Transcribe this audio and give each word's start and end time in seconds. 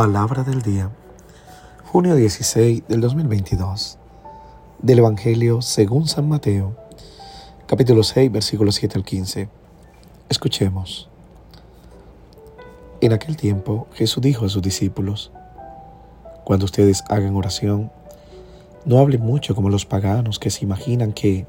Palabra 0.00 0.44
del 0.44 0.62
día, 0.62 0.90
junio 1.84 2.14
16 2.14 2.84
del 2.88 3.02
2022, 3.02 3.98
del 4.80 5.00
Evangelio 5.00 5.60
según 5.60 6.08
San 6.08 6.26
Mateo, 6.26 6.74
capítulo 7.66 8.02
6, 8.02 8.32
versículos 8.32 8.76
7 8.76 8.96
al 8.96 9.04
15. 9.04 9.50
Escuchemos. 10.30 11.10
En 13.02 13.12
aquel 13.12 13.36
tiempo 13.36 13.88
Jesús 13.92 14.22
dijo 14.22 14.46
a 14.46 14.48
sus 14.48 14.62
discípulos, 14.62 15.32
Cuando 16.44 16.64
ustedes 16.64 17.04
hagan 17.10 17.36
oración, 17.36 17.92
no 18.86 19.00
hablen 19.00 19.20
mucho 19.20 19.54
como 19.54 19.68
los 19.68 19.84
paganos 19.84 20.38
que 20.38 20.48
se 20.48 20.64
imaginan 20.64 21.12
que, 21.12 21.44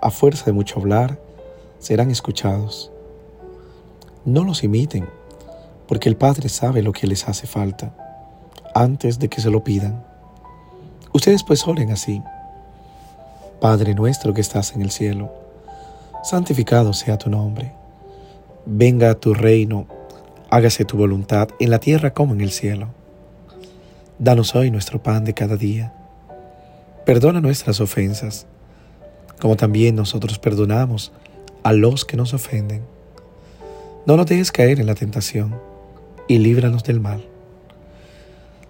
a 0.00 0.12
fuerza 0.12 0.44
de 0.44 0.52
mucho 0.52 0.78
hablar, 0.78 1.18
serán 1.80 2.12
escuchados. 2.12 2.92
No 4.24 4.44
los 4.44 4.62
imiten 4.62 5.08
porque 5.92 6.08
el 6.08 6.16
Padre 6.16 6.48
sabe 6.48 6.80
lo 6.80 6.90
que 6.90 7.06
les 7.06 7.28
hace 7.28 7.46
falta 7.46 7.92
antes 8.74 9.18
de 9.18 9.28
que 9.28 9.42
se 9.42 9.50
lo 9.50 9.62
pidan. 9.62 10.02
Ustedes 11.12 11.44
pues 11.44 11.68
oren 11.68 11.90
así. 11.90 12.22
Padre 13.60 13.94
nuestro 13.94 14.32
que 14.32 14.40
estás 14.40 14.74
en 14.74 14.80
el 14.80 14.90
cielo, 14.90 15.30
santificado 16.24 16.94
sea 16.94 17.18
tu 17.18 17.28
nombre. 17.28 17.74
Venga 18.64 19.10
a 19.10 19.16
tu 19.16 19.34
reino, 19.34 19.86
hágase 20.48 20.86
tu 20.86 20.96
voluntad 20.96 21.50
en 21.60 21.68
la 21.68 21.78
tierra 21.78 22.14
como 22.14 22.32
en 22.32 22.40
el 22.40 22.52
cielo. 22.52 22.88
Danos 24.18 24.54
hoy 24.54 24.70
nuestro 24.70 25.02
pan 25.02 25.26
de 25.26 25.34
cada 25.34 25.58
día. 25.58 25.92
Perdona 27.04 27.42
nuestras 27.42 27.82
ofensas, 27.82 28.46
como 29.38 29.56
también 29.56 29.94
nosotros 29.94 30.38
perdonamos 30.38 31.12
a 31.62 31.74
los 31.74 32.06
que 32.06 32.16
nos 32.16 32.32
ofenden. 32.32 32.80
No 34.06 34.16
nos 34.16 34.24
dejes 34.24 34.50
caer 34.50 34.80
en 34.80 34.86
la 34.86 34.94
tentación 34.94 35.70
y 36.28 36.38
líbranos 36.38 36.84
del 36.84 37.00
mal. 37.00 37.24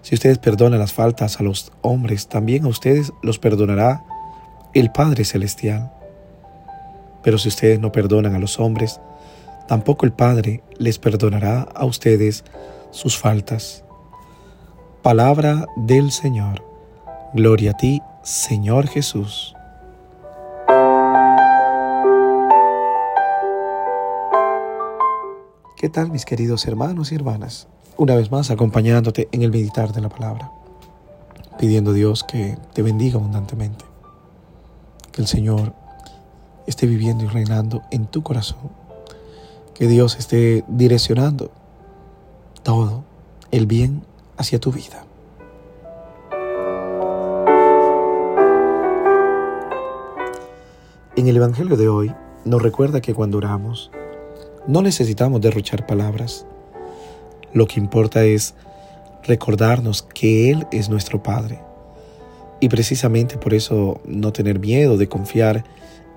Si 0.02 0.16
ustedes 0.16 0.38
perdonan 0.38 0.80
las 0.80 0.92
faltas 0.92 1.38
a 1.38 1.44
los 1.44 1.72
hombres, 1.80 2.28
también 2.28 2.64
a 2.64 2.68
ustedes 2.68 3.12
los 3.22 3.38
perdonará 3.38 4.04
el 4.74 4.90
Padre 4.90 5.24
Celestial. 5.24 5.92
Pero 7.22 7.38
si 7.38 7.48
ustedes 7.48 7.78
no 7.78 7.92
perdonan 7.92 8.34
a 8.34 8.40
los 8.40 8.58
hombres, 8.58 9.00
tampoco 9.68 10.04
el 10.04 10.12
Padre 10.12 10.62
les 10.78 10.98
perdonará 10.98 11.62
a 11.62 11.84
ustedes 11.84 12.44
sus 12.90 13.16
faltas. 13.16 13.84
Palabra 15.02 15.66
del 15.76 16.10
Señor. 16.10 16.64
Gloria 17.32 17.70
a 17.72 17.76
ti, 17.76 18.02
Señor 18.22 18.88
Jesús. 18.88 19.54
¿Qué 25.82 25.88
tal 25.88 26.12
mis 26.12 26.24
queridos 26.24 26.64
hermanos 26.68 27.10
y 27.10 27.16
hermanas? 27.16 27.66
Una 27.96 28.14
vez 28.14 28.30
más 28.30 28.52
acompañándote 28.52 29.28
en 29.32 29.42
el 29.42 29.50
meditar 29.50 29.92
de 29.92 30.00
la 30.00 30.08
palabra, 30.08 30.52
pidiendo 31.58 31.90
a 31.90 31.94
Dios 31.94 32.22
que 32.22 32.56
te 32.72 32.82
bendiga 32.82 33.18
abundantemente, 33.18 33.84
que 35.10 35.20
el 35.20 35.26
Señor 35.26 35.74
esté 36.68 36.86
viviendo 36.86 37.24
y 37.24 37.26
reinando 37.26 37.82
en 37.90 38.06
tu 38.06 38.22
corazón, 38.22 38.70
que 39.74 39.88
Dios 39.88 40.16
esté 40.20 40.64
direccionando 40.68 41.50
todo 42.62 43.02
el 43.50 43.66
bien 43.66 44.04
hacia 44.36 44.60
tu 44.60 44.70
vida. 44.70 45.04
En 51.16 51.26
el 51.26 51.36
Evangelio 51.36 51.76
de 51.76 51.88
hoy 51.88 52.14
nos 52.44 52.62
recuerda 52.62 53.00
que 53.00 53.14
cuando 53.14 53.38
oramos, 53.38 53.90
no 54.66 54.82
necesitamos 54.82 55.40
derrochar 55.40 55.86
palabras. 55.86 56.46
Lo 57.52 57.66
que 57.66 57.80
importa 57.80 58.24
es 58.24 58.54
recordarnos 59.24 60.02
que 60.02 60.50
Él 60.50 60.66
es 60.72 60.88
nuestro 60.88 61.22
Padre. 61.22 61.60
Y 62.60 62.68
precisamente 62.68 63.36
por 63.38 63.54
eso 63.54 64.00
no 64.04 64.32
tener 64.32 64.58
miedo 64.58 64.96
de 64.96 65.08
confiar 65.08 65.64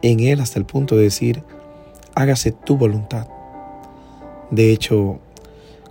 en 0.02 0.20
Él 0.20 0.40
hasta 0.40 0.60
el 0.60 0.66
punto 0.66 0.96
de 0.96 1.04
decir, 1.04 1.44
hágase 2.14 2.52
tu 2.52 2.78
voluntad. 2.78 3.28
De 4.52 4.72
hecho, 4.72 5.20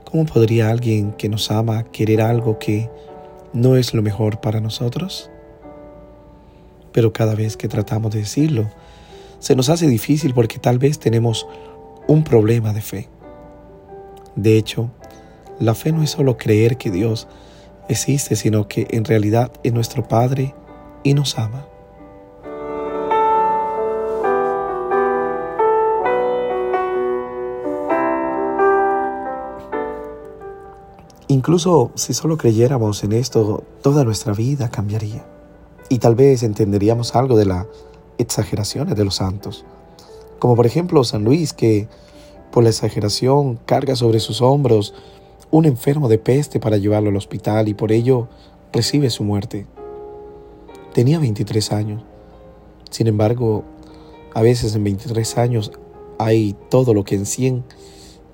¿cómo 0.04 0.24
podría 0.24 0.70
alguien 0.70 1.12
que 1.12 1.28
nos 1.28 1.50
ama 1.50 1.84
querer 1.84 2.20
algo 2.20 2.58
que 2.58 2.88
no 3.52 3.76
es 3.76 3.94
lo 3.94 4.02
mejor 4.02 4.40
para 4.40 4.60
nosotros? 4.60 5.30
Pero 6.92 7.12
cada 7.12 7.34
vez 7.34 7.56
que 7.56 7.66
tratamos 7.66 8.12
de 8.12 8.20
decirlo, 8.20 8.70
se 9.40 9.56
nos 9.56 9.68
hace 9.68 9.88
difícil 9.88 10.32
porque 10.32 10.58
tal 10.58 10.78
vez 10.78 11.00
tenemos 11.00 11.46
un 12.06 12.24
problema 12.24 12.72
de 12.72 12.80
fe. 12.80 13.08
De 14.36 14.56
hecho, 14.56 14.90
la 15.58 15.74
fe 15.74 15.92
no 15.92 16.02
es 16.02 16.10
solo 16.10 16.36
creer 16.36 16.76
que 16.76 16.90
Dios 16.90 17.28
existe, 17.88 18.36
sino 18.36 18.68
que 18.68 18.86
en 18.90 19.04
realidad 19.04 19.52
es 19.62 19.72
nuestro 19.72 20.06
Padre 20.06 20.54
y 21.02 21.14
nos 21.14 21.38
ama. 21.38 21.66
Incluso 31.28 31.90
si 31.94 32.14
solo 32.14 32.36
creyéramos 32.36 33.02
en 33.02 33.12
esto, 33.12 33.64
toda 33.82 34.04
nuestra 34.04 34.32
vida 34.32 34.68
cambiaría. 34.68 35.24
Y 35.88 35.98
tal 35.98 36.14
vez 36.14 36.42
entenderíamos 36.42 37.14
algo 37.14 37.36
de 37.36 37.46
las 37.46 37.66
exageraciones 38.18 38.96
de 38.96 39.04
los 39.04 39.16
santos 39.16 39.64
como 40.38 40.56
por 40.56 40.66
ejemplo 40.66 41.02
San 41.04 41.24
Luis, 41.24 41.52
que 41.52 41.88
por 42.50 42.62
la 42.62 42.70
exageración 42.70 43.58
carga 43.66 43.96
sobre 43.96 44.20
sus 44.20 44.40
hombros 44.40 44.94
un 45.50 45.64
enfermo 45.64 46.08
de 46.08 46.18
peste 46.18 46.60
para 46.60 46.76
llevarlo 46.76 47.10
al 47.10 47.16
hospital 47.16 47.68
y 47.68 47.74
por 47.74 47.92
ello 47.92 48.28
recibe 48.72 49.10
su 49.10 49.24
muerte. 49.24 49.66
Tenía 50.92 51.18
23 51.18 51.72
años. 51.72 52.02
Sin 52.90 53.06
embargo, 53.06 53.64
a 54.34 54.42
veces 54.42 54.74
en 54.74 54.84
23 54.84 55.38
años 55.38 55.72
hay 56.18 56.56
todo 56.70 56.94
lo 56.94 57.04
que 57.04 57.14
en 57.14 57.26
100 57.26 57.64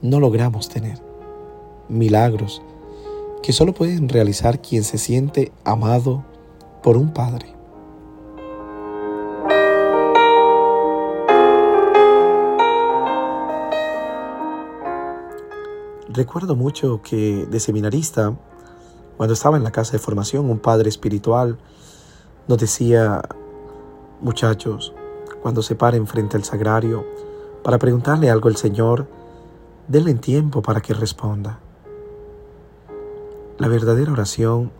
no 0.02 0.20
logramos 0.20 0.68
tener. 0.68 0.98
Milagros 1.88 2.62
que 3.42 3.52
solo 3.52 3.72
pueden 3.72 4.08
realizar 4.08 4.60
quien 4.60 4.84
se 4.84 4.98
siente 4.98 5.52
amado 5.64 6.24
por 6.82 6.96
un 6.96 7.12
Padre. 7.12 7.59
Recuerdo 16.12 16.56
mucho 16.56 17.02
que 17.02 17.46
de 17.46 17.60
seminarista, 17.60 18.36
cuando 19.16 19.32
estaba 19.32 19.56
en 19.56 19.62
la 19.62 19.70
casa 19.70 19.92
de 19.92 20.00
formación, 20.00 20.50
un 20.50 20.58
padre 20.58 20.88
espiritual 20.88 21.56
nos 22.48 22.58
decía, 22.58 23.22
muchachos, 24.20 24.92
cuando 25.40 25.62
se 25.62 25.76
paren 25.76 26.08
frente 26.08 26.36
al 26.36 26.42
sagrario 26.42 27.06
para 27.62 27.78
preguntarle 27.78 28.28
algo 28.28 28.48
al 28.48 28.56
Señor, 28.56 29.06
denle 29.86 30.14
tiempo 30.14 30.62
para 30.62 30.80
que 30.80 30.94
responda. 30.94 31.60
La 33.58 33.68
verdadera 33.68 34.10
oración 34.10 34.72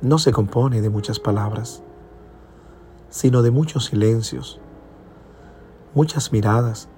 no 0.00 0.18
se 0.18 0.32
compone 0.32 0.80
de 0.80 0.88
muchas 0.88 1.20
palabras, 1.20 1.82
sino 3.10 3.42
de 3.42 3.50
muchos 3.50 3.84
silencios, 3.84 4.60
muchas 5.94 6.32
miradas 6.32 6.88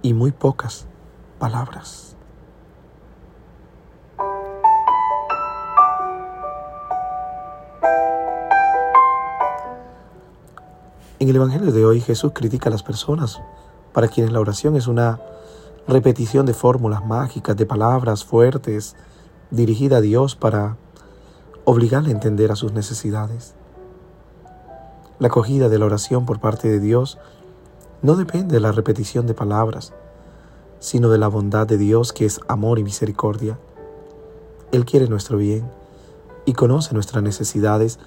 y 0.00 0.14
muy 0.14 0.32
pocas 0.32 0.86
palabras. 1.38 2.15
En 11.18 11.30
el 11.30 11.36
Evangelio 11.36 11.72
de 11.72 11.86
hoy 11.86 12.02
Jesús 12.02 12.32
critica 12.34 12.68
a 12.68 12.70
las 12.70 12.82
personas 12.82 13.40
para 13.94 14.08
quienes 14.08 14.34
la 14.34 14.40
oración 14.40 14.76
es 14.76 14.86
una 14.86 15.18
repetición 15.88 16.44
de 16.44 16.52
fórmulas 16.52 17.06
mágicas, 17.06 17.56
de 17.56 17.64
palabras 17.64 18.22
fuertes, 18.22 18.96
dirigida 19.50 19.96
a 19.96 20.00
Dios 20.02 20.36
para 20.36 20.76
obligarle 21.64 22.10
a 22.10 22.12
entender 22.12 22.52
a 22.52 22.56
sus 22.56 22.74
necesidades. 22.74 23.54
La 25.18 25.28
acogida 25.28 25.70
de 25.70 25.78
la 25.78 25.86
oración 25.86 26.26
por 26.26 26.38
parte 26.38 26.68
de 26.68 26.80
Dios 26.80 27.16
no 28.02 28.16
depende 28.16 28.52
de 28.52 28.60
la 28.60 28.72
repetición 28.72 29.26
de 29.26 29.32
palabras, 29.32 29.94
sino 30.80 31.08
de 31.08 31.16
la 31.16 31.28
bondad 31.28 31.66
de 31.66 31.78
Dios 31.78 32.12
que 32.12 32.26
es 32.26 32.40
amor 32.46 32.78
y 32.78 32.84
misericordia. 32.84 33.58
Él 34.70 34.84
quiere 34.84 35.08
nuestro 35.08 35.38
bien 35.38 35.70
y 36.44 36.52
conoce 36.52 36.92
nuestras 36.92 37.22
necesidades 37.22 37.98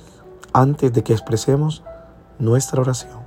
antes 0.54 0.94
de 0.94 1.04
que 1.04 1.14
expresemos 1.14 1.84
nuestra 2.40 2.82
oración. 2.82 3.20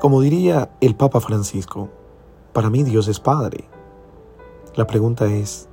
Como 0.00 0.20
diría 0.20 0.70
el 0.80 0.94
Papa 0.94 1.20
Francisco, 1.20 1.88
para 2.52 2.70
mí 2.70 2.84
Dios 2.84 3.08
es 3.08 3.18
Padre. 3.18 3.68
La 4.76 4.86
pregunta 4.86 5.26
es, 5.26 5.68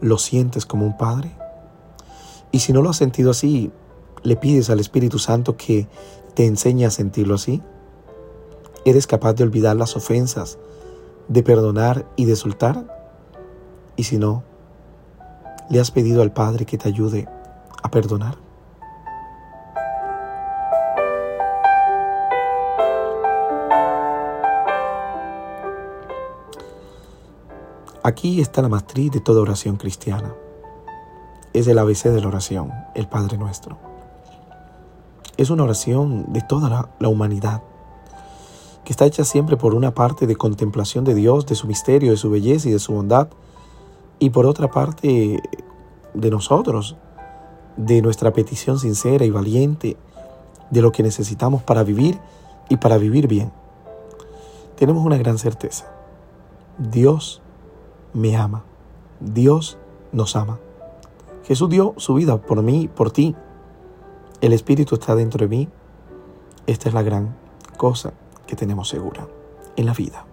¿lo 0.00 0.16
sientes 0.16 0.64
como 0.64 0.86
un 0.86 0.96
Padre? 0.96 1.36
Y 2.50 2.60
si 2.60 2.72
no 2.72 2.80
lo 2.80 2.90
has 2.90 2.96
sentido 2.96 3.32
así, 3.32 3.70
¿le 4.22 4.36
pides 4.36 4.70
al 4.70 4.80
Espíritu 4.80 5.18
Santo 5.18 5.58
que 5.58 5.88
te 6.34 6.46
enseñe 6.46 6.86
a 6.86 6.90
sentirlo 6.90 7.34
así? 7.34 7.60
¿Eres 8.86 9.06
capaz 9.06 9.34
de 9.34 9.44
olvidar 9.44 9.76
las 9.76 9.94
ofensas, 9.94 10.58
de 11.28 11.42
perdonar 11.42 12.06
y 12.16 12.24
de 12.24 12.36
soltar? 12.36 12.86
Y 13.96 14.04
si 14.04 14.16
no, 14.18 14.42
¿le 15.68 15.80
has 15.80 15.90
pedido 15.90 16.22
al 16.22 16.32
Padre 16.32 16.66
que 16.66 16.78
te 16.78 16.88
ayude 16.88 17.28
a 17.82 17.90
perdonar? 17.90 18.36
Aquí 28.02 28.40
está 28.40 28.60
la 28.60 28.68
matriz 28.68 29.12
de 29.12 29.20
toda 29.20 29.40
oración 29.40 29.76
cristiana. 29.76 30.34
Es 31.54 31.66
el 31.68 31.78
ABC 31.78 32.04
de 32.04 32.20
la 32.20 32.28
oración, 32.28 32.70
el 32.94 33.08
Padre 33.08 33.38
Nuestro. 33.38 33.78
Es 35.38 35.48
una 35.48 35.64
oración 35.64 36.32
de 36.32 36.42
toda 36.42 36.68
la, 36.68 36.90
la 36.98 37.08
humanidad 37.08 37.62
que 38.84 38.92
está 38.92 39.06
hecha 39.06 39.24
siempre 39.24 39.56
por 39.56 39.74
una 39.74 39.94
parte 39.94 40.26
de 40.26 40.36
contemplación 40.36 41.04
de 41.04 41.14
Dios, 41.14 41.46
de 41.46 41.54
su 41.54 41.66
misterio, 41.66 42.10
de 42.10 42.18
su 42.18 42.30
belleza 42.30 42.68
y 42.68 42.72
de 42.72 42.78
su 42.78 42.92
bondad, 42.92 43.28
y 44.18 44.30
por 44.30 44.46
otra 44.46 44.70
parte 44.70 45.42
de 46.14 46.30
nosotros, 46.30 46.96
de 47.76 48.02
nuestra 48.02 48.32
petición 48.32 48.78
sincera 48.78 49.24
y 49.24 49.30
valiente, 49.30 49.96
de 50.70 50.82
lo 50.82 50.92
que 50.92 51.02
necesitamos 51.02 51.62
para 51.62 51.82
vivir 51.82 52.18
y 52.68 52.76
para 52.76 52.98
vivir 52.98 53.28
bien. 53.28 53.52
Tenemos 54.76 55.04
una 55.04 55.18
gran 55.18 55.38
certeza. 55.38 55.86
Dios 56.78 57.42
me 58.12 58.36
ama. 58.36 58.64
Dios 59.20 59.78
nos 60.12 60.36
ama. 60.36 60.58
Jesús 61.44 61.68
dio 61.68 61.94
su 61.96 62.14
vida 62.14 62.38
por 62.38 62.62
mí, 62.62 62.88
por 62.88 63.10
ti. 63.10 63.34
El 64.40 64.52
Espíritu 64.52 64.94
está 64.96 65.14
dentro 65.14 65.46
de 65.46 65.48
mí. 65.48 65.68
Esta 66.66 66.88
es 66.88 66.94
la 66.94 67.02
gran 67.02 67.36
cosa 67.76 68.12
que 68.46 68.56
tenemos 68.56 68.88
segura 68.88 69.26
en 69.76 69.86
la 69.86 69.92
vida. 69.92 70.24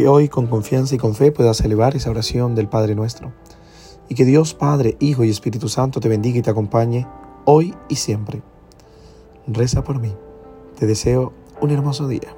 Que 0.00 0.08
hoy 0.08 0.30
con 0.30 0.46
confianza 0.46 0.94
y 0.94 0.98
con 0.98 1.14
fe 1.14 1.30
puedas 1.30 1.60
elevar 1.60 1.94
esa 1.94 2.08
oración 2.08 2.54
del 2.54 2.70
Padre 2.70 2.94
nuestro. 2.94 3.34
Y 4.08 4.14
que 4.14 4.24
Dios 4.24 4.54
Padre, 4.54 4.96
Hijo 4.98 5.24
y 5.24 5.28
Espíritu 5.28 5.68
Santo 5.68 6.00
te 6.00 6.08
bendiga 6.08 6.38
y 6.38 6.42
te 6.42 6.48
acompañe 6.48 7.06
hoy 7.44 7.74
y 7.90 7.96
siempre. 7.96 8.40
Reza 9.46 9.84
por 9.84 10.00
mí. 10.00 10.14
Te 10.78 10.86
deseo 10.86 11.34
un 11.60 11.70
hermoso 11.70 12.08
día. 12.08 12.34